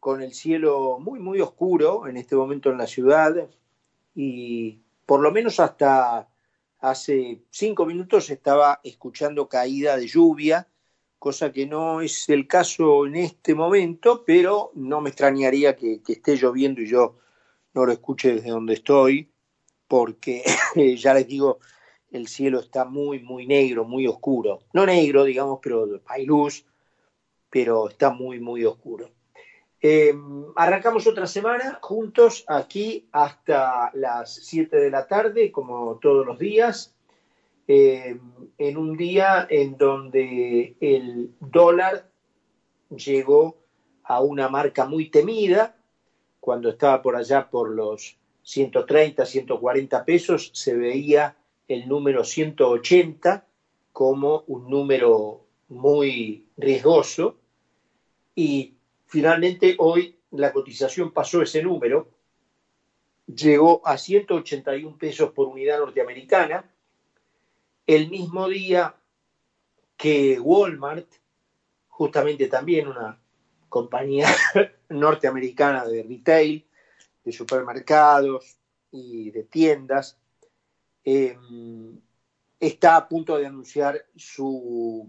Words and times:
con 0.00 0.22
el 0.22 0.32
cielo 0.32 0.98
muy, 1.00 1.20
muy 1.20 1.40
oscuro 1.40 2.06
en 2.06 2.16
este 2.16 2.36
momento 2.36 2.70
en 2.70 2.78
la 2.78 2.86
ciudad 2.86 3.48
y 4.14 4.82
por 5.06 5.20
lo 5.20 5.30
menos 5.32 5.60
hasta 5.60 6.28
hace 6.80 7.42
cinco 7.50 7.86
minutos 7.86 8.30
estaba 8.30 8.80
escuchando 8.84 9.48
caída 9.48 9.96
de 9.96 10.06
lluvia, 10.06 10.68
cosa 11.18 11.52
que 11.52 11.66
no 11.66 12.00
es 12.00 12.28
el 12.28 12.46
caso 12.46 13.06
en 13.06 13.16
este 13.16 13.54
momento, 13.54 14.24
pero 14.24 14.70
no 14.74 15.00
me 15.00 15.10
extrañaría 15.10 15.76
que, 15.76 16.00
esté 16.06 16.36
lloviendo 16.36 16.80
y 16.80 16.86
yo 16.86 17.18
no 17.74 17.84
lo 17.84 17.92
escuche 17.92 18.34
desde 18.34 18.50
donde 18.50 18.74
estoy, 18.74 19.30
porque 19.88 20.44
ya 20.96 21.14
les 21.14 21.26
digo, 21.26 21.58
el 22.10 22.28
cielo 22.28 22.60
está 22.60 22.84
muy, 22.84 23.20
muy 23.20 23.46
negro, 23.46 23.84
muy 23.84 24.06
oscuro. 24.06 24.60
No 24.72 24.86
negro, 24.86 25.24
digamos, 25.24 25.58
pero 25.62 26.00
hay 26.06 26.24
luz, 26.24 26.64
pero 27.50 27.88
está 27.88 28.10
muy, 28.10 28.40
muy 28.40 28.64
oscuro. 28.64 29.10
Eh, 29.80 30.12
arrancamos 30.56 31.06
otra 31.06 31.26
semana 31.26 31.78
juntos 31.80 32.44
aquí 32.48 33.08
hasta 33.12 33.90
las 33.94 34.34
7 34.34 34.76
de 34.76 34.90
la 34.90 35.06
tarde, 35.06 35.52
como 35.52 35.98
todos 36.00 36.26
los 36.26 36.38
días, 36.38 36.96
eh, 37.68 38.18
en 38.56 38.76
un 38.76 38.96
día 38.96 39.46
en 39.48 39.76
donde 39.76 40.74
el 40.80 41.30
dólar 41.38 42.10
llegó 42.90 43.56
a 44.02 44.20
una 44.20 44.48
marca 44.48 44.84
muy 44.86 45.10
temida, 45.10 45.76
cuando 46.40 46.70
estaba 46.70 47.02
por 47.02 47.14
allá 47.14 47.48
por 47.48 47.70
los 47.70 48.16
130, 48.42 49.26
140 49.26 50.04
pesos, 50.04 50.50
se 50.54 50.74
veía 50.74 51.36
el 51.68 51.86
número 51.86 52.24
180 52.24 53.46
como 53.92 54.44
un 54.46 54.70
número 54.70 55.44
muy 55.68 56.46
riesgoso. 56.56 57.36
Y 58.34 58.77
finalmente 59.08 59.74
hoy 59.78 60.16
la 60.30 60.52
cotización 60.52 61.12
pasó 61.12 61.42
ese 61.42 61.62
número, 61.62 62.10
llegó 63.26 63.86
a 63.86 63.98
181 63.98 64.96
pesos 64.96 65.32
por 65.32 65.48
unidad 65.48 65.78
norteamericana, 65.78 66.70
el 67.86 68.08
mismo 68.10 68.48
día 68.48 68.94
que 69.96 70.38
Walmart, 70.38 71.10
justamente 71.88 72.46
también 72.46 72.88
una 72.88 73.18
compañía 73.68 74.28
norteamericana 74.88 75.84
de 75.84 76.02
retail, 76.02 76.66
de 77.24 77.32
supermercados 77.32 78.58
y 78.90 79.30
de 79.30 79.44
tiendas, 79.44 80.18
eh, 81.04 81.36
está 82.60 82.96
a 82.96 83.08
punto 83.08 83.36
de 83.36 83.46
anunciar 83.46 84.06
su 84.16 85.08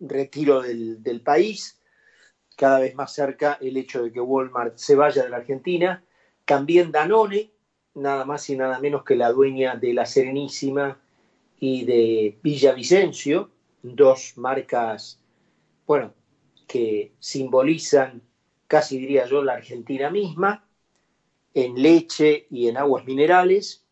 retiro 0.00 0.62
del, 0.62 1.20
país, 1.24 1.80
cada 2.62 2.78
vez 2.78 2.94
más 2.94 3.12
cerca 3.12 3.58
el 3.60 3.76
hecho 3.76 4.04
de 4.04 4.12
que 4.12 4.20
Walmart 4.20 4.76
se 4.76 4.94
vaya 4.94 5.24
de 5.24 5.30
la 5.30 5.38
Argentina, 5.38 6.04
también 6.44 6.92
Danone, 6.92 7.50
nada 7.96 8.24
más 8.24 8.48
y 8.50 8.56
nada 8.56 8.78
menos 8.78 9.02
que 9.02 9.16
la 9.16 9.32
dueña 9.32 9.74
de 9.74 9.92
La 9.92 10.06
Serenísima 10.06 10.96
y 11.58 11.84
de 11.84 12.38
Villavicencio, 12.40 13.50
dos 13.82 14.34
marcas, 14.36 15.20
bueno, 15.88 16.14
que 16.68 17.10
simbolizan, 17.18 18.22
casi 18.68 18.96
diría 18.96 19.26
yo, 19.26 19.42
la 19.42 19.54
Argentina 19.54 20.08
misma, 20.08 20.64
en 21.54 21.82
leche 21.82 22.46
y 22.48 22.68
en 22.68 22.76
aguas 22.76 23.04
minerales, 23.06 23.84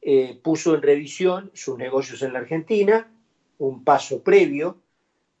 eh, 0.00 0.40
puso 0.42 0.74
en 0.74 0.80
revisión 0.80 1.50
sus 1.52 1.76
negocios 1.76 2.22
en 2.22 2.32
la 2.32 2.38
Argentina, 2.38 3.12
un 3.58 3.84
paso 3.84 4.22
previo 4.22 4.78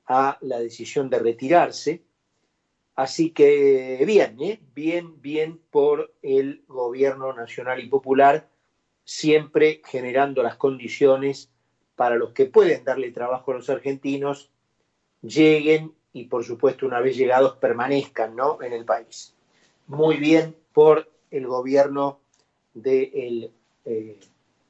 a 0.06 0.36
la 0.42 0.58
decisión 0.58 1.08
de 1.08 1.18
retirarse. 1.18 2.02
Así 2.98 3.30
que 3.30 4.02
bien, 4.04 4.36
¿eh? 4.42 4.60
bien, 4.74 5.22
bien 5.22 5.60
por 5.70 6.12
el 6.20 6.64
gobierno 6.66 7.32
nacional 7.32 7.78
y 7.78 7.86
popular, 7.88 8.48
siempre 9.04 9.80
generando 9.84 10.42
las 10.42 10.56
condiciones 10.56 11.48
para 11.94 12.16
los 12.16 12.32
que 12.32 12.46
pueden 12.46 12.82
darle 12.82 13.12
trabajo 13.12 13.52
a 13.52 13.54
los 13.54 13.70
argentinos, 13.70 14.50
lleguen 15.22 15.94
y 16.12 16.24
por 16.24 16.42
supuesto 16.42 16.86
una 16.86 16.98
vez 16.98 17.16
llegados 17.16 17.54
permanezcan 17.58 18.34
¿no? 18.34 18.60
en 18.64 18.72
el 18.72 18.84
país. 18.84 19.32
Muy 19.86 20.16
bien 20.16 20.56
por 20.72 21.08
el 21.30 21.46
gobierno 21.46 22.18
del 22.74 23.52
eh, 23.84 24.18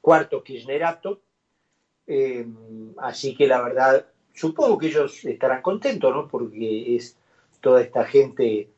cuarto 0.01 0.43
kirchnerato, 0.43 1.19
eh, 2.05 2.45
así 2.97 3.35
que 3.35 3.47
la 3.47 3.59
verdad, 3.59 4.05
supongo 4.35 4.77
que 4.77 4.85
ellos 4.85 5.25
estarán 5.25 5.63
contentos, 5.63 6.13
¿no? 6.13 6.27
Porque 6.27 6.95
es 6.95 7.17
toda 7.61 7.81
esta 7.81 8.05
gente 8.05 8.69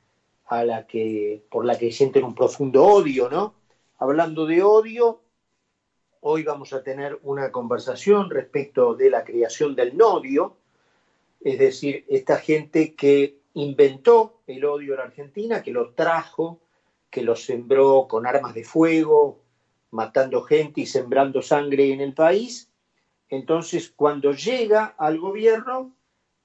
a 0.45 0.63
la 0.63 0.85
que, 0.85 1.43
por 1.49 1.65
la 1.65 1.77
que 1.77 1.91
sienten 1.91 2.23
un 2.23 2.35
profundo 2.35 2.83
odio, 2.83 3.29
¿no? 3.29 3.55
Hablando 3.99 4.45
de 4.45 4.63
odio, 4.63 5.21
hoy 6.21 6.43
vamos 6.43 6.73
a 6.73 6.83
tener 6.83 7.17
una 7.23 7.51
conversación 7.51 8.29
respecto 8.29 8.95
de 8.95 9.09
la 9.09 9.23
creación 9.23 9.75
del 9.75 9.95
nodio, 9.95 10.55
es 11.39 11.57
decir, 11.57 12.05
esta 12.07 12.37
gente 12.37 12.93
que 12.93 13.35
inventó 13.53 14.41
el 14.47 14.65
odio 14.65 14.93
en 14.93 14.99
Argentina, 14.99 15.61
que 15.61 15.71
lo 15.71 15.91
trajo, 15.91 16.59
que 17.09 17.21
lo 17.21 17.35
sembró 17.35 18.07
con 18.07 18.25
armas 18.25 18.53
de 18.53 18.63
fuego, 18.63 19.39
matando 19.91 20.41
gente 20.43 20.81
y 20.81 20.85
sembrando 20.85 21.41
sangre 21.41 21.91
en 21.91 22.01
el 22.01 22.13
país. 22.13 22.69
Entonces, 23.29 23.91
cuando 23.95 24.31
llega 24.31 24.95
al 24.97 25.19
gobierno, 25.19 25.95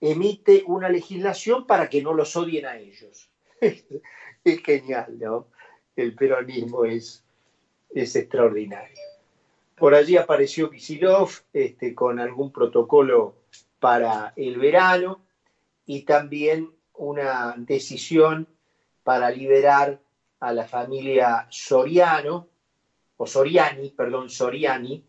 emite 0.01 0.65
una 0.67 0.89
legislación 0.89 1.67
para 1.67 1.89
que 1.89 2.03
no 2.03 2.13
los 2.13 2.37
odien 2.37 2.67
a 2.67 2.79
ellos. 2.79 3.31
es 3.61 4.63
genial, 4.63 5.19
¿no? 5.19 5.49
El 5.95 6.15
peronismo 6.15 6.85
es, 6.85 7.25
es 7.91 8.15
extraordinario. 8.17 8.97
Por 9.77 9.95
allí 9.95 10.17
apareció 10.17 10.71
Kisilov 10.71 11.31
este, 11.53 11.95
con 11.95 12.19
algún 12.19 12.51
protocolo 12.51 13.37
para 13.79 14.33
el 14.37 14.59
verano 14.59 15.23
y 15.85 16.03
también 16.03 16.71
una 16.95 17.55
decisión 17.59 18.49
para 19.03 19.31
liberar 19.31 20.01
a 20.41 20.53
la 20.53 20.67
familia 20.67 21.47
Soriano, 21.51 22.49
o 23.19 23.27
Soriani, 23.27 23.91
perdón, 23.91 24.29
Soriani, 24.29 25.05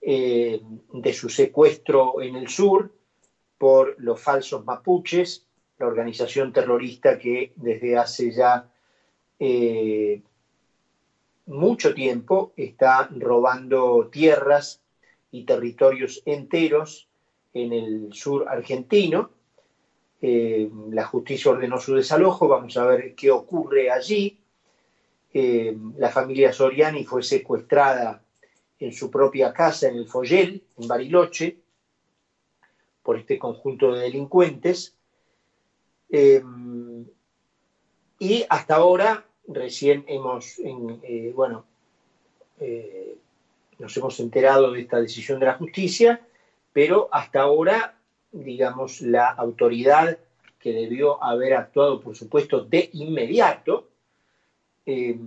eh, 0.00 0.60
de 0.92 1.12
su 1.12 1.28
secuestro 1.28 2.20
en 2.20 2.36
el 2.36 2.48
sur 2.48 2.92
por 3.60 3.94
los 3.98 4.18
falsos 4.18 4.64
mapuches, 4.64 5.44
la 5.78 5.86
organización 5.86 6.50
terrorista 6.50 7.18
que 7.18 7.52
desde 7.56 7.98
hace 7.98 8.32
ya 8.32 8.70
eh, 9.38 10.22
mucho 11.44 11.92
tiempo 11.92 12.54
está 12.56 13.10
robando 13.14 14.08
tierras 14.10 14.80
y 15.30 15.44
territorios 15.44 16.22
enteros 16.24 17.06
en 17.52 17.74
el 17.74 18.14
sur 18.14 18.48
argentino. 18.48 19.30
Eh, 20.22 20.70
la 20.88 21.04
justicia 21.04 21.50
ordenó 21.50 21.78
su 21.78 21.94
desalojo, 21.94 22.48
vamos 22.48 22.78
a 22.78 22.86
ver 22.86 23.14
qué 23.14 23.30
ocurre 23.30 23.90
allí. 23.90 24.38
Eh, 25.34 25.76
la 25.98 26.08
familia 26.08 26.50
Soriani 26.54 27.04
fue 27.04 27.22
secuestrada 27.22 28.22
en 28.78 28.94
su 28.94 29.10
propia 29.10 29.52
casa 29.52 29.88
en 29.88 29.96
el 29.96 30.08
Follel, 30.08 30.62
en 30.78 30.88
Bariloche, 30.88 31.58
por 33.02 33.18
este 33.18 33.38
conjunto 33.38 33.92
de 33.92 34.00
delincuentes. 34.02 34.96
Eh, 36.10 36.42
y 38.18 38.44
hasta 38.48 38.76
ahora, 38.76 39.26
recién 39.48 40.04
hemos, 40.06 40.58
eh, 40.58 41.32
bueno, 41.34 41.64
nos 43.78 43.96
hemos 43.96 44.20
enterado 44.20 44.72
de 44.72 44.82
esta 44.82 45.00
decisión 45.00 45.40
de 45.40 45.46
la 45.46 45.54
justicia, 45.54 46.20
pero 46.72 47.08
hasta 47.10 47.40
ahora, 47.40 47.96
digamos, 48.30 49.00
la 49.00 49.28
autoridad 49.28 50.18
que 50.60 50.72
debió 50.72 51.22
haber 51.24 51.54
actuado, 51.54 52.00
por 52.00 52.14
supuesto, 52.14 52.64
de 52.64 52.90
inmediato, 52.92 53.88
eh, 54.84 55.18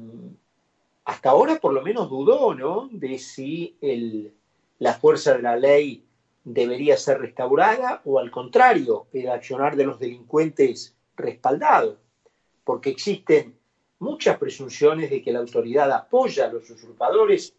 hasta 1.05 1.31
ahora 1.31 1.59
por 1.59 1.73
lo 1.73 1.81
menos 1.81 2.09
dudó, 2.09 2.53
¿no? 2.53 2.87
De 2.91 3.17
si 3.17 3.75
el, 3.81 4.31
la 4.79 4.93
fuerza 4.93 5.35
de 5.35 5.41
la 5.41 5.55
ley 5.55 6.03
debería 6.43 6.97
ser 6.97 7.19
restaurada 7.19 8.01
o 8.05 8.19
al 8.19 8.31
contrario, 8.31 9.07
el 9.13 9.29
accionar 9.29 9.75
de 9.75 9.85
los 9.85 9.99
delincuentes 9.99 10.95
respaldado, 11.15 11.97
porque 12.63 12.89
existen 12.89 13.55
muchas 13.99 14.37
presunciones 14.37 15.09
de 15.09 15.21
que 15.21 15.31
la 15.31 15.39
autoridad 15.39 15.91
apoya 15.91 16.45
a 16.45 16.53
los 16.53 16.69
usurpadores. 16.69 17.55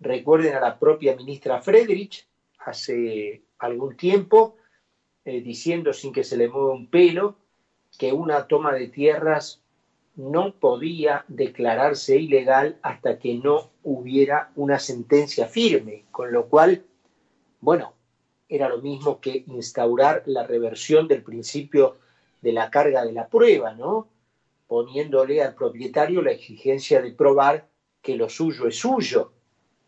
Recuerden 0.00 0.54
a 0.54 0.60
la 0.60 0.78
propia 0.78 1.16
ministra 1.16 1.62
Friedrich 1.62 2.26
hace 2.58 3.42
algún 3.58 3.96
tiempo 3.96 4.56
eh, 5.24 5.40
diciendo 5.40 5.92
sin 5.92 6.12
que 6.12 6.24
se 6.24 6.36
le 6.36 6.48
mueva 6.48 6.72
un 6.72 6.88
pelo 6.88 7.36
que 7.98 8.12
una 8.12 8.46
toma 8.46 8.72
de 8.74 8.88
tierras 8.88 9.62
no 10.16 10.54
podía 10.54 11.24
declararse 11.28 12.16
ilegal 12.16 12.78
hasta 12.82 13.18
que 13.18 13.34
no 13.34 13.70
hubiera 13.82 14.50
una 14.56 14.78
sentencia 14.78 15.46
firme, 15.46 16.04
con 16.10 16.32
lo 16.32 16.46
cual, 16.46 16.84
bueno, 17.60 17.95
era 18.48 18.68
lo 18.68 18.78
mismo 18.78 19.20
que 19.20 19.44
instaurar 19.46 20.22
la 20.26 20.46
reversión 20.46 21.08
del 21.08 21.22
principio 21.22 21.98
de 22.42 22.52
la 22.52 22.70
carga 22.70 23.04
de 23.04 23.12
la 23.12 23.28
prueba, 23.28 23.74
¿no? 23.74 24.08
poniéndole 24.66 25.42
al 25.42 25.54
propietario 25.54 26.22
la 26.22 26.32
exigencia 26.32 27.00
de 27.00 27.12
probar 27.12 27.68
que 28.02 28.16
lo 28.16 28.28
suyo 28.28 28.66
es 28.66 28.78
suyo 28.78 29.32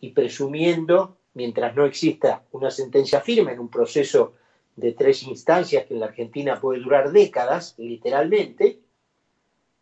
y 0.01 0.11
presumiendo, 0.11 1.19
mientras 1.35 1.75
no 1.75 1.85
exista 1.85 2.45
una 2.53 2.71
sentencia 2.71 3.21
firme 3.21 3.53
en 3.53 3.61
un 3.61 3.71
proceso 3.71 4.35
de 4.77 4.93
tres 4.93 5.25
instancias 5.25 5.87
que 5.87 5.95
en 5.95 6.01
la 6.01 6.07
Argentina 6.07 6.61
puede 6.61 6.81
durar 6.81 7.11
décadas, 7.11 7.75
literalmente, 7.79 8.81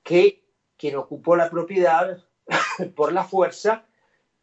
que 0.03 0.43
quien 0.77 0.97
ocupó 0.97 1.37
la 1.37 1.51
propiedad 1.51 2.25
por 2.95 3.13
la 3.13 3.25
fuerza 3.25 3.85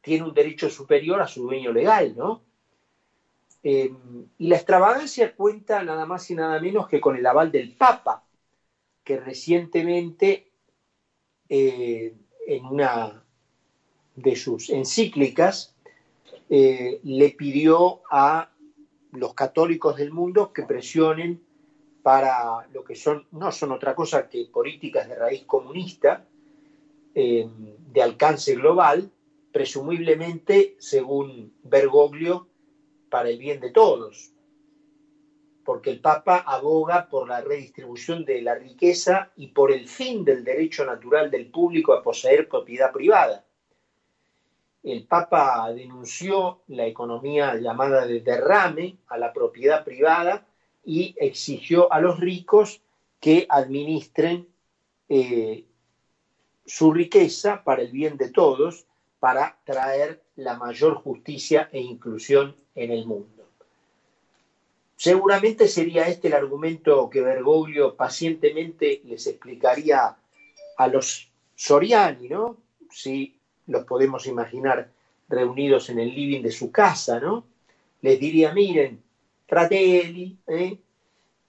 tiene 0.01 0.25
un 0.25 0.33
derecho 0.33 0.69
superior 0.69 1.21
a 1.21 1.27
su 1.27 1.43
dueño 1.43 1.71
legal, 1.71 2.15
¿no? 2.15 2.41
Eh, 3.65 3.93
y 4.37 4.47
la 4.47 4.57
extravagancia 4.57 5.33
cuenta 5.33 5.81
nada 5.83 6.05
más 6.05 6.29
y 6.29 6.35
nada 6.35 6.59
menos 6.59 6.89
que 6.89 6.99
con 6.99 7.15
el 7.15 7.25
aval 7.25 7.49
del 7.49 7.73
Papa, 7.75 8.25
que 9.05 9.17
recientemente 9.17 10.51
eh, 11.47 12.13
en 12.45 12.65
una 12.65 13.23
de 14.15 14.35
sus 14.35 14.69
encíclicas 14.69 15.75
eh, 16.49 16.99
le 17.03 17.29
pidió 17.29 18.01
a 18.11 18.51
los 19.13 19.33
católicos 19.33 19.95
del 19.95 20.11
mundo 20.11 20.51
que 20.51 20.63
presionen 20.63 21.41
para 22.01 22.67
lo 22.73 22.83
que 22.83 22.95
son, 22.95 23.27
no 23.31 23.49
son 23.53 23.71
otra 23.71 23.95
cosa 23.95 24.27
que 24.27 24.45
políticas 24.51 25.07
de 25.07 25.15
raíz 25.15 25.45
comunista, 25.45 26.27
de 27.13 28.01
alcance 28.01 28.55
global, 28.55 29.11
presumiblemente, 29.51 30.75
según 30.79 31.53
Bergoglio, 31.61 32.47
para 33.13 33.29
el 33.29 33.37
bien 33.37 33.59
de 33.59 33.69
todos, 33.69 34.31
porque 35.63 35.91
el 35.91 36.01
Papa 36.01 36.37
aboga 36.47 37.07
por 37.07 37.27
la 37.27 37.41
redistribución 37.41 38.25
de 38.25 38.41
la 38.41 38.55
riqueza 38.55 39.31
y 39.35 39.49
por 39.49 39.71
el 39.71 39.87
fin 39.87 40.25
del 40.25 40.43
derecho 40.43 40.83
natural 40.83 41.29
del 41.29 41.51
público 41.51 41.93
a 41.93 42.01
poseer 42.01 42.49
propiedad 42.49 42.91
privada. 42.91 43.45
El 44.81 45.05
Papa 45.05 45.71
denunció 45.71 46.63
la 46.69 46.87
economía 46.87 47.53
llamada 47.53 48.07
de 48.07 48.21
derrame 48.21 48.97
a 49.05 49.19
la 49.19 49.31
propiedad 49.31 49.83
privada 49.83 50.47
y 50.83 51.13
exigió 51.19 51.93
a 51.93 52.01
los 52.01 52.19
ricos 52.19 52.81
que 53.19 53.45
administren 53.47 54.47
eh, 55.07 55.65
su 56.65 56.91
riqueza 56.91 57.63
para 57.63 57.83
el 57.83 57.91
bien 57.91 58.17
de 58.17 58.31
todos, 58.31 58.87
para 59.19 59.59
traer 59.65 60.22
la 60.35 60.57
mayor 60.57 60.95
justicia 60.95 61.69
e 61.71 61.79
inclusión 61.79 62.55
en 62.75 62.91
el 62.91 63.05
mundo. 63.05 63.43
Seguramente 64.95 65.67
sería 65.67 66.07
este 66.07 66.29
el 66.29 66.33
argumento 66.33 67.09
que 67.09 67.21
Bergoglio 67.21 67.95
pacientemente 67.95 69.01
les 69.05 69.27
explicaría 69.27 70.15
a 70.77 70.87
los 70.87 71.29
Soriani, 71.55 72.29
¿no? 72.29 72.57
Si 72.89 73.37
los 73.67 73.85
podemos 73.85 74.25
imaginar 74.27 74.89
reunidos 75.27 75.89
en 75.89 75.99
el 75.99 76.13
living 76.13 76.41
de 76.41 76.51
su 76.51 76.71
casa, 76.71 77.19
¿no? 77.19 77.45
Les 78.01 78.19
diría, 78.19 78.53
miren, 78.53 79.03
fratelli, 79.47 80.37
¿eh? 80.47 80.77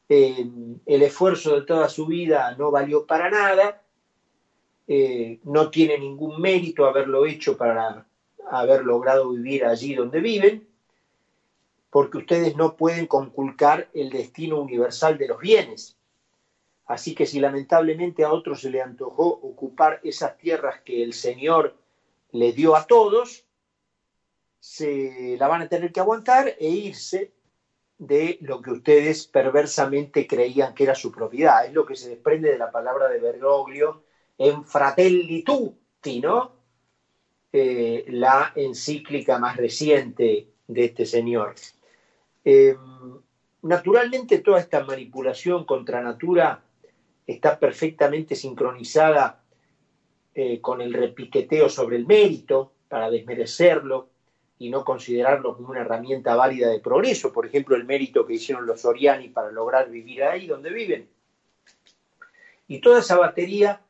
Eh, 0.09 0.47
el 0.85 1.03
esfuerzo 1.03 1.55
de 1.59 1.67
toda 1.67 1.89
su 1.89 2.07
vida 2.07 2.55
no 2.59 2.71
valió 2.71 3.07
para 3.07 3.31
nada, 3.31 3.83
eh, 4.87 5.41
no 5.45 5.71
tiene 5.71 5.99
ningún 5.99 6.41
mérito 6.41 6.87
haberlo 6.87 7.25
hecho 7.25 7.57
para 7.57 8.07
haber 8.51 8.85
logrado 8.85 9.31
vivir 9.31 9.65
allí 9.65 9.95
donde 9.95 10.21
viven, 10.21 10.69
porque 11.91 12.19
ustedes 12.19 12.57
no 12.57 12.77
pueden 12.77 13.07
conculcar 13.07 13.89
el 13.95 14.11
destino 14.11 14.61
universal 14.61 15.17
de 15.17 15.29
los 15.29 15.39
bienes. 15.39 15.97
Así 16.87 17.15
que 17.15 17.27
si 17.27 17.41
lamentablemente 17.41 18.25
a 18.25 18.33
otros 18.33 18.61
se 18.61 18.71
le 18.71 18.83
antojó 18.83 19.27
ocupar 19.27 20.01
esas 20.03 20.37
tierras 20.37 20.81
que 20.83 21.03
el 21.03 21.15
Señor 21.15 21.77
le 22.33 22.53
dio 22.53 22.77
a 22.77 22.87
todos, 22.87 23.45
se 24.59 25.37
la 25.39 25.49
van 25.49 25.63
a 25.63 25.69
tener 25.69 25.93
que 25.93 26.01
aguantar 26.01 26.49
e 26.59 26.69
irse 26.69 27.33
de 27.99 28.39
lo 28.41 28.61
que 28.61 28.73
ustedes 28.73 29.27
perversamente 29.27 30.27
creían 30.27 30.75
que 30.75 30.85
era 30.85 30.95
su 30.95 31.13
propiedad. 31.13 31.65
Es 31.65 31.73
lo 31.73 31.87
que 31.87 31.97
se 31.97 32.09
desprende 32.09 32.51
de 32.51 32.59
la 32.59 32.71
palabra 32.71 33.09
de 33.09 33.21
Bergoglio 33.21 34.03
en 34.37 34.65
Fratelli 34.65 35.43
Tutti, 35.43 36.21
¿no? 36.21 36.64
Eh, 37.57 38.07
la 38.09 38.51
encíclica 38.57 39.39
más 39.39 39.57
reciente 39.57 40.49
de 40.67 40.85
este 40.87 41.07
señor. 41.07 41.55
Eh, 42.45 42.77
naturalmente 43.63 44.41
toda 44.41 44.59
esta 44.59 44.83
manipulación 44.83 45.65
contra 45.65 46.03
natura 46.03 46.65
está 47.25 47.57
perfectamente 47.57 48.35
sincronizada 48.35 49.41
eh, 50.35 50.61
con 50.61 50.81
el 50.81 50.93
repiqueteo 50.93 51.69
sobre 51.69 51.95
el 51.95 52.07
mérito 52.07 52.73
para 52.89 53.09
desmerecerlo 53.09 54.09
y 54.59 54.69
no 54.69 54.85
considerarlo 54.85 55.57
como 55.57 55.69
una 55.69 55.83
herramienta 55.83 56.35
válida 56.35 56.69
de 56.71 56.81
progreso, 56.81 57.33
por 57.33 57.47
ejemplo, 57.47 57.77
el 57.77 57.85
mérito 57.85 58.27
que 58.27 58.35
hicieron 58.35 58.67
los 58.67 58.85
Oriani 58.85 59.29
para 59.29 59.53
lograr 59.53 59.89
vivir 59.91 60.25
ahí 60.25 60.49
donde 60.49 60.71
viven. 60.71 61.09
Y 62.67 62.81
toda 62.81 62.99
esa 62.99 63.17
batería 63.17 63.81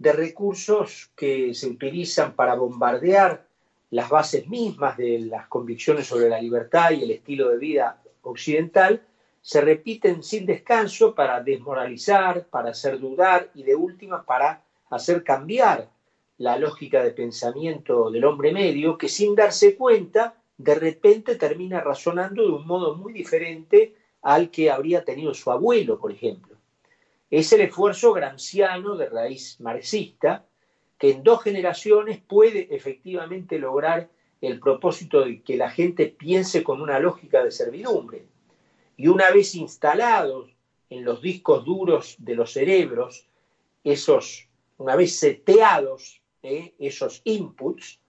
de 0.00 0.12
recursos 0.14 1.10
que 1.14 1.52
se 1.52 1.68
utilizan 1.68 2.32
para 2.32 2.54
bombardear 2.54 3.46
las 3.90 4.08
bases 4.08 4.48
mismas 4.48 4.96
de 4.96 5.18
las 5.20 5.46
convicciones 5.46 6.06
sobre 6.06 6.30
la 6.30 6.40
libertad 6.40 6.92
y 6.92 7.02
el 7.02 7.10
estilo 7.10 7.50
de 7.50 7.58
vida 7.58 8.02
occidental, 8.22 9.02
se 9.42 9.60
repiten 9.60 10.22
sin 10.22 10.46
descanso 10.46 11.14
para 11.14 11.42
desmoralizar, 11.42 12.46
para 12.46 12.70
hacer 12.70 12.98
dudar 12.98 13.50
y 13.54 13.62
de 13.62 13.74
última 13.74 14.24
para 14.24 14.64
hacer 14.88 15.22
cambiar 15.22 15.90
la 16.38 16.56
lógica 16.56 17.04
de 17.04 17.10
pensamiento 17.10 18.10
del 18.10 18.24
hombre 18.24 18.52
medio 18.52 18.96
que 18.96 19.08
sin 19.08 19.34
darse 19.34 19.76
cuenta 19.76 20.34
de 20.56 20.76
repente 20.76 21.34
termina 21.36 21.82
razonando 21.82 22.42
de 22.42 22.52
un 22.52 22.66
modo 22.66 22.96
muy 22.96 23.12
diferente 23.12 23.94
al 24.22 24.50
que 24.50 24.70
habría 24.70 25.04
tenido 25.04 25.34
su 25.34 25.50
abuelo, 25.50 25.98
por 25.98 26.10
ejemplo. 26.10 26.49
Es 27.30 27.52
el 27.52 27.60
esfuerzo 27.60 28.12
gramsciano 28.12 28.96
de 28.96 29.08
raíz 29.08 29.60
marxista 29.60 30.44
que 30.98 31.12
en 31.12 31.22
dos 31.22 31.42
generaciones 31.42 32.20
puede 32.20 32.74
efectivamente 32.74 33.58
lograr 33.58 34.10
el 34.40 34.58
propósito 34.58 35.24
de 35.24 35.42
que 35.42 35.56
la 35.56 35.70
gente 35.70 36.06
piense 36.06 36.62
con 36.62 36.80
una 36.80 36.98
lógica 36.98 37.44
de 37.44 37.50
servidumbre. 37.50 38.26
Y 38.96 39.08
una 39.08 39.30
vez 39.30 39.54
instalados 39.54 40.50
en 40.90 41.04
los 41.04 41.22
discos 41.22 41.64
duros 41.64 42.16
de 42.18 42.34
los 42.34 42.52
cerebros, 42.52 43.26
esos, 43.84 44.48
una 44.76 44.96
vez 44.96 45.18
seteados 45.18 46.20
eh, 46.42 46.74
esos 46.78 47.22
inputs, 47.24 48.00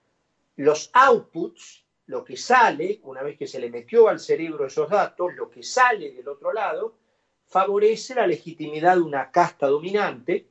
los 0.56 0.90
outputs, 0.94 1.86
lo 2.08 2.24
que 2.24 2.36
sale, 2.36 3.00
una 3.04 3.24
vez 3.24 3.38
que 3.38 3.48
se 3.48 3.60
le 3.60 3.70
metió 3.70 4.10
al 4.10 4.20
cerebro 4.20 4.66
esos 4.66 4.90
datos, 4.90 5.34
lo 5.36 5.50
que 5.50 5.63
sale 5.63 6.12
del 6.12 6.28
otro 6.28 6.51
lado, 6.51 6.96
favorece 7.51 8.15
la 8.15 8.25
legitimidad 8.25 8.96
de 8.96 9.01
una 9.01 9.29
casta 9.29 9.67
dominante 9.67 10.48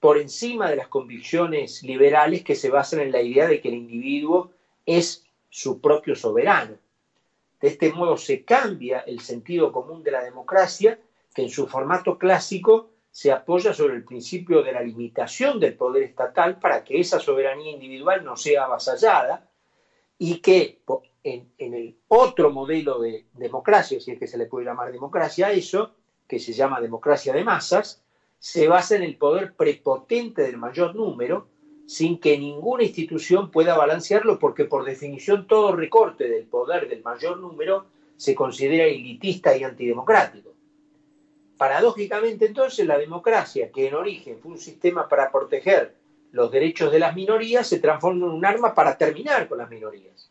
por 0.00 0.18
encima 0.18 0.68
de 0.68 0.74
las 0.74 0.88
convicciones 0.88 1.84
liberales 1.84 2.42
que 2.42 2.56
se 2.56 2.70
basan 2.70 3.00
en 3.00 3.12
la 3.12 3.22
idea 3.22 3.46
de 3.46 3.60
que 3.60 3.68
el 3.68 3.74
individuo 3.74 4.50
es 4.84 5.24
su 5.48 5.80
propio 5.80 6.16
soberano. 6.16 6.76
De 7.60 7.68
este 7.68 7.92
modo 7.92 8.16
se 8.16 8.44
cambia 8.44 9.00
el 9.00 9.20
sentido 9.20 9.70
común 9.70 10.02
de 10.02 10.10
la 10.10 10.24
democracia, 10.24 10.98
que 11.32 11.42
en 11.42 11.50
su 11.50 11.68
formato 11.68 12.18
clásico 12.18 12.90
se 13.12 13.30
apoya 13.30 13.72
sobre 13.72 13.94
el 13.94 14.04
principio 14.04 14.62
de 14.62 14.72
la 14.72 14.82
limitación 14.82 15.60
del 15.60 15.74
poder 15.74 16.02
estatal 16.02 16.58
para 16.58 16.82
que 16.82 16.98
esa 16.98 17.20
soberanía 17.20 17.70
individual 17.70 18.24
no 18.24 18.36
sea 18.36 18.64
avasallada 18.64 19.48
y 20.18 20.40
que 20.40 20.82
en, 21.22 21.52
el 21.58 21.96
otro 22.08 22.50
modelo 22.50 22.98
de 22.98 23.26
democracia, 23.34 24.00
si 24.00 24.10
es 24.10 24.18
que 24.18 24.26
se 24.26 24.38
le 24.38 24.46
puede 24.46 24.66
llamar 24.66 24.90
democracia 24.90 25.52
eso, 25.52 25.94
que 26.28 26.38
se 26.38 26.52
llama 26.52 26.80
democracia 26.80 27.32
de 27.32 27.42
masas, 27.42 28.02
se 28.38 28.68
basa 28.68 28.94
en 28.94 29.02
el 29.02 29.16
poder 29.16 29.54
prepotente 29.54 30.42
del 30.42 30.58
mayor 30.58 30.94
número, 30.94 31.48
sin 31.86 32.20
que 32.20 32.38
ninguna 32.38 32.84
institución 32.84 33.50
pueda 33.50 33.76
balancearlo, 33.76 34.38
porque 34.38 34.66
por 34.66 34.84
definición 34.84 35.46
todo 35.46 35.74
recorte 35.74 36.28
del 36.28 36.44
poder 36.44 36.88
del 36.88 37.02
mayor 37.02 37.38
número 37.38 37.86
se 38.16 38.34
considera 38.34 38.84
elitista 38.84 39.56
y 39.56 39.64
antidemocrático. 39.64 40.52
Paradójicamente 41.56 42.46
entonces 42.46 42.86
la 42.86 42.98
democracia, 42.98 43.72
que 43.72 43.88
en 43.88 43.94
origen 43.94 44.38
fue 44.40 44.52
un 44.52 44.58
sistema 44.58 45.08
para 45.08 45.32
proteger 45.32 45.94
los 46.30 46.50
derechos 46.50 46.92
de 46.92 46.98
las 46.98 47.14
minorías, 47.16 47.66
se 47.66 47.80
transforma 47.80 48.26
en 48.26 48.32
un 48.32 48.44
arma 48.44 48.74
para 48.74 48.98
terminar 48.98 49.48
con 49.48 49.58
las 49.58 49.70
minorías. 49.70 50.30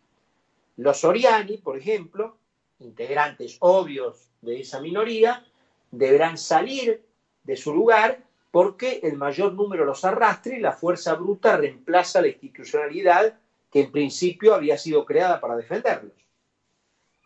Los 0.77 1.03
Oriani, 1.03 1.57
por 1.57 1.77
ejemplo, 1.77 2.37
integrantes 2.79 3.57
obvios 3.59 4.29
de 4.41 4.61
esa 4.61 4.79
minoría, 4.79 5.43
deberán 5.91 6.37
salir 6.37 7.03
de 7.43 7.55
su 7.55 7.73
lugar 7.73 8.23
porque 8.51 8.99
el 9.03 9.17
mayor 9.17 9.53
número 9.53 9.85
los 9.85 10.03
arrastre 10.05 10.57
y 10.57 10.61
la 10.61 10.71
fuerza 10.71 11.15
bruta 11.15 11.57
reemplaza 11.57 12.21
la 12.21 12.27
institucionalidad 12.27 13.37
que 13.71 13.81
en 13.81 13.91
principio 13.91 14.53
había 14.53 14.77
sido 14.77 15.05
creada 15.05 15.39
para 15.39 15.55
defenderlos. 15.55 16.13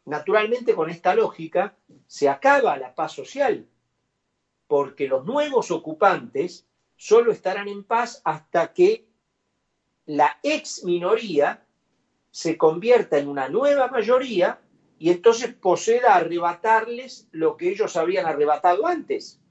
Naturalmente, 0.05 0.73
con 0.73 0.89
esta 0.89 1.13
lógica, 1.13 1.75
se 2.07 2.27
acaba 2.27 2.77
la 2.77 2.95
paz 2.95 3.13
social, 3.13 3.67
porque 4.67 5.07
los 5.07 5.25
nuevos 5.25 5.69
ocupantes 5.69 6.65
solo 6.95 7.31
estarán 7.31 7.67
en 7.67 7.83
paz 7.83 8.21
hasta 8.25 8.73
que 8.73 9.05
la 10.05 10.39
ex 10.43 10.83
minoría 10.83 11.63
se 12.31 12.57
convierta 12.57 13.17
en 13.17 13.27
una 13.27 13.49
nueva 13.49 13.87
mayoría 13.87 14.59
y 15.01 15.09
entonces 15.09 15.55
proceda 15.55 16.13
a 16.13 16.17
arrebatarles 16.17 17.27
lo 17.31 17.57
que 17.57 17.69
ellos 17.69 17.95
habían 17.95 18.27
arrebatado 18.27 18.85
antes. 18.85 19.41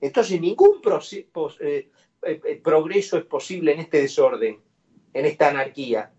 Entonces 0.00 0.40
ningún 0.40 0.80
eh, 0.80 1.26
eh, 1.60 1.90
eh, 2.22 2.60
progreso 2.64 3.18
es 3.18 3.24
posible 3.26 3.74
en 3.74 3.80
este 3.80 4.00
desorden, 4.00 4.58
en 5.12 5.26
esta 5.26 5.50
anarquía, 5.50 6.10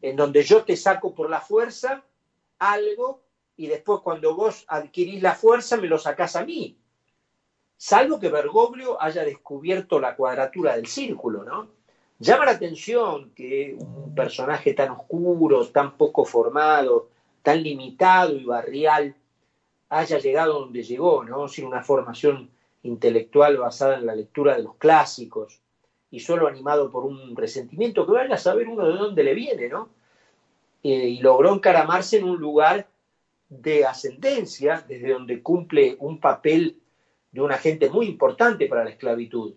en 0.00 0.16
donde 0.16 0.42
yo 0.42 0.64
te 0.64 0.76
saco 0.76 1.14
por 1.14 1.30
la 1.30 1.40
fuerza 1.40 2.04
algo 2.58 3.22
y 3.54 3.68
después 3.68 4.00
cuando 4.02 4.34
vos 4.34 4.64
adquirís 4.66 5.22
la 5.22 5.36
fuerza 5.36 5.76
me 5.76 5.86
lo 5.86 5.98
sacás 5.98 6.34
a 6.34 6.44
mí. 6.44 6.76
Salvo 7.76 8.18
que 8.18 8.28
Bergoglio 8.28 9.00
haya 9.00 9.22
descubierto 9.22 10.00
la 10.00 10.16
cuadratura 10.16 10.74
del 10.74 10.88
círculo, 10.88 11.44
¿no? 11.44 11.70
Llama 12.18 12.44
la 12.44 12.52
atención 12.52 13.30
que 13.36 13.76
un 13.78 14.16
personaje 14.16 14.74
tan 14.74 14.90
oscuro, 14.90 15.64
tan 15.68 15.96
poco 15.96 16.24
formado, 16.24 17.11
tan 17.42 17.62
limitado 17.62 18.36
y 18.36 18.44
barrial 18.44 19.14
haya 19.88 20.18
llegado 20.18 20.60
donde 20.60 20.82
llegó, 20.82 21.24
¿no? 21.24 21.48
Sin 21.48 21.66
una 21.66 21.82
formación 21.82 22.50
intelectual 22.82 23.58
basada 23.58 23.98
en 23.98 24.06
la 24.06 24.14
lectura 24.14 24.56
de 24.56 24.62
los 24.62 24.76
clásicos 24.76 25.60
y 26.10 26.20
solo 26.20 26.46
animado 26.46 26.90
por 26.90 27.04
un 27.04 27.36
resentimiento 27.36 28.06
que 28.06 28.12
vaya 28.12 28.34
a 28.34 28.38
saber 28.38 28.68
uno 28.68 28.86
de 28.86 28.96
dónde 28.96 29.22
le 29.22 29.34
viene, 29.34 29.68
¿no? 29.68 29.88
Eh, 30.82 31.08
y 31.08 31.18
logró 31.20 31.54
encaramarse 31.54 32.18
en 32.18 32.24
un 32.24 32.38
lugar 32.38 32.86
de 33.48 33.84
ascendencia, 33.84 34.84
desde 34.88 35.12
donde 35.12 35.42
cumple 35.42 35.96
un 36.00 36.18
papel 36.18 36.78
de 37.30 37.40
un 37.40 37.52
agente 37.52 37.88
muy 37.90 38.06
importante 38.06 38.66
para 38.66 38.84
la 38.84 38.90
esclavitud. 38.90 39.54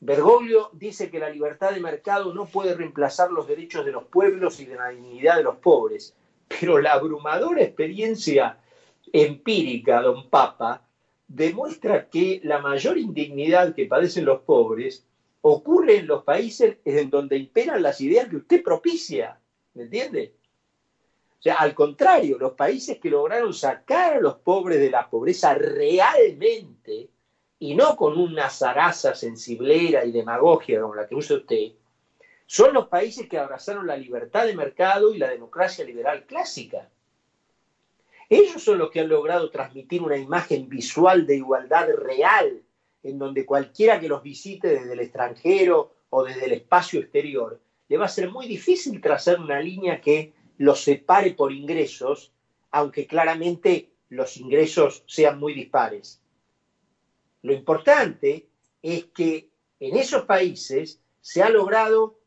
Bergoglio 0.00 0.70
dice 0.72 1.10
que 1.10 1.18
la 1.18 1.28
libertad 1.28 1.72
de 1.72 1.80
mercado 1.80 2.32
no 2.32 2.46
puede 2.46 2.74
reemplazar 2.74 3.32
los 3.32 3.48
derechos 3.48 3.84
de 3.84 3.92
los 3.92 4.04
pueblos 4.04 4.60
y 4.60 4.66
de 4.66 4.76
la 4.76 4.90
dignidad 4.90 5.36
de 5.36 5.42
los 5.42 5.56
pobres, 5.56 6.14
pero 6.48 6.78
la 6.80 6.94
abrumadora 6.94 7.62
experiencia 7.62 8.58
empírica, 9.12 10.02
don 10.02 10.28
Papa, 10.28 10.82
demuestra 11.26 12.08
que 12.08 12.40
la 12.44 12.58
mayor 12.58 12.98
indignidad 12.98 13.74
que 13.74 13.86
padecen 13.86 14.24
los 14.24 14.40
pobres 14.40 15.06
ocurre 15.42 15.98
en 15.98 16.06
los 16.06 16.24
países 16.24 16.78
en 16.84 17.10
donde 17.10 17.36
imperan 17.36 17.82
las 17.82 18.00
ideas 18.00 18.28
que 18.28 18.36
usted 18.36 18.62
propicia. 18.62 19.38
¿Me 19.74 19.84
entiende? 19.84 20.34
O 21.38 21.42
sea, 21.42 21.54
al 21.56 21.74
contrario, 21.74 22.36
los 22.38 22.52
países 22.54 22.98
que 22.98 23.10
lograron 23.10 23.54
sacar 23.54 24.14
a 24.14 24.20
los 24.20 24.36
pobres 24.36 24.80
de 24.80 24.90
la 24.90 25.08
pobreza 25.08 25.54
realmente, 25.54 27.10
y 27.60 27.74
no 27.74 27.96
con 27.96 28.18
una 28.18 28.50
zaraza 28.50 29.14
sensiblera 29.14 30.04
y 30.04 30.12
demagogia 30.12 30.80
como 30.80 30.94
la 30.94 31.06
que 31.06 31.14
usa 31.14 31.36
usted, 31.36 31.72
son 32.48 32.72
los 32.72 32.88
países 32.88 33.28
que 33.28 33.36
abrazaron 33.38 33.86
la 33.86 33.98
libertad 33.98 34.46
de 34.46 34.56
mercado 34.56 35.12
y 35.12 35.18
la 35.18 35.28
democracia 35.28 35.84
liberal 35.84 36.24
clásica. 36.24 36.88
Ellos 38.30 38.64
son 38.64 38.78
los 38.78 38.90
que 38.90 39.00
han 39.00 39.10
logrado 39.10 39.50
transmitir 39.50 40.00
una 40.00 40.16
imagen 40.16 40.66
visual 40.66 41.26
de 41.26 41.36
igualdad 41.36 41.88
real, 41.94 42.62
en 43.02 43.18
donde 43.18 43.44
cualquiera 43.44 44.00
que 44.00 44.08
los 44.08 44.22
visite 44.22 44.68
desde 44.68 44.94
el 44.94 45.00
extranjero 45.00 45.92
o 46.08 46.24
desde 46.24 46.46
el 46.46 46.52
espacio 46.52 47.00
exterior, 47.00 47.60
le 47.86 47.98
va 47.98 48.06
a 48.06 48.08
ser 48.08 48.30
muy 48.30 48.48
difícil 48.48 48.98
trazar 49.02 49.38
una 49.40 49.60
línea 49.60 50.00
que 50.00 50.32
los 50.56 50.82
separe 50.82 51.32
por 51.32 51.52
ingresos, 51.52 52.32
aunque 52.70 53.06
claramente 53.06 53.90
los 54.08 54.38
ingresos 54.38 55.04
sean 55.06 55.38
muy 55.38 55.52
dispares. 55.52 56.22
Lo 57.42 57.52
importante 57.52 58.48
es 58.80 59.04
que 59.04 59.50
en 59.80 59.98
esos 59.98 60.24
países 60.24 60.98
se 61.20 61.42
ha 61.42 61.50
logrado 61.50 62.17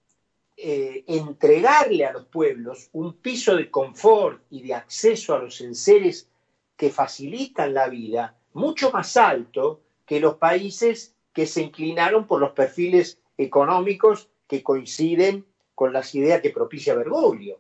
eh, 0.64 1.04
entregarle 1.08 2.06
a 2.06 2.14
los 2.14 2.26
pueblos 2.26 2.90
un 2.94 3.14
piso 3.14 3.56
de 3.56 3.72
confort 3.72 4.44
y 4.52 4.62
de 4.62 4.76
acceso 4.76 5.34
a 5.34 5.40
los 5.40 5.60
enseres 5.62 6.30
que 6.78 6.92
facilitan 6.92 7.74
la 7.74 7.90
vida 7.90 8.38
mucho 8.54 8.92
más 8.92 9.18
alto 9.18 9.82
que 10.06 10.20
los 10.20 10.36
países 10.36 11.16
que 11.34 11.48
se 11.48 11.64
inclinaron 11.64 12.28
por 12.28 12.40
los 12.40 12.52
perfiles 12.52 13.18
económicos 13.40 14.30
que 14.48 14.62
coinciden 14.62 15.46
con 15.74 15.94
las 15.94 16.14
ideas 16.14 16.42
que 16.42 16.52
propicia 16.52 16.94
Bergoglio. 16.94 17.60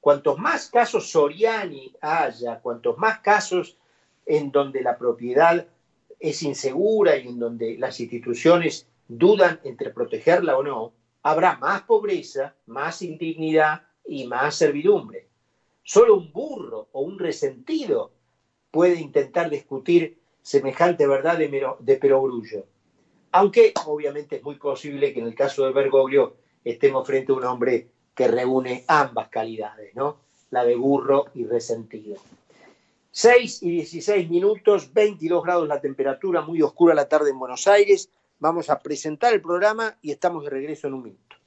Cuantos 0.00 0.38
más 0.38 0.70
casos 0.70 1.10
Soriani 1.12 1.94
haya, 2.00 2.58
cuantos 2.58 2.98
más 2.98 3.20
casos 3.20 3.76
en 4.26 4.50
donde 4.50 4.82
la 4.82 4.98
propiedad 4.98 5.68
es 6.18 6.42
insegura 6.42 7.16
y 7.16 7.28
en 7.28 7.38
donde 7.38 7.78
las 7.78 8.00
instituciones 8.00 8.88
dudan 9.06 9.60
entre 9.62 9.90
protegerla 9.90 10.58
o 10.58 10.64
no, 10.64 10.92
habrá 11.22 11.56
más 11.58 11.82
pobreza, 11.82 12.54
más 12.66 13.02
indignidad 13.02 13.82
y 14.06 14.26
más 14.26 14.56
servidumbre. 14.56 15.28
Solo 15.82 16.16
un 16.16 16.32
burro 16.32 16.88
o 16.92 17.00
un 17.00 17.18
resentido 17.18 18.12
puede 18.70 19.00
intentar 19.00 19.50
discutir 19.50 20.18
semejante 20.42 21.06
verdad 21.06 21.38
de, 21.38 21.96
perogrullo. 21.96 22.64
Aunque 23.32 23.72
obviamente 23.86 24.36
es 24.36 24.42
muy 24.42 24.56
posible 24.56 25.12
que 25.12 25.20
en 25.20 25.26
el 25.26 25.34
caso 25.34 25.66
de 25.66 25.72
Bergoglio 25.72 26.36
estemos 26.64 27.06
frente 27.06 27.32
a 27.32 27.36
un 27.36 27.44
hombre 27.44 27.88
que 28.14 28.28
reúne 28.28 28.84
ambas 28.88 29.28
calidades, 29.28 29.94
¿no? 29.94 30.16
La 30.50 30.64
de 30.64 30.76
burro 30.76 31.26
y 31.34 31.44
resentido. 31.44 32.16
6 33.10 33.62
y 33.62 33.70
16 33.70 34.30
minutos, 34.30 34.92
22 34.92 35.42
grados 35.42 35.68
la 35.68 35.80
temperatura, 35.80 36.40
muy 36.40 36.62
oscura 36.62 36.94
la 36.94 37.08
tarde 37.08 37.30
en 37.30 37.38
Buenos 37.38 37.66
Aires. 37.66 38.10
Vamos 38.40 38.70
a 38.70 38.78
presentar 38.78 39.34
el 39.34 39.42
programa 39.42 39.98
y 40.00 40.12
estamos 40.12 40.44
de 40.44 40.50
regreso 40.50 40.86
en 40.86 40.94
un 40.94 41.02
minuto. 41.02 41.37